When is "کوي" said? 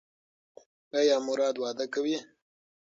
1.93-2.17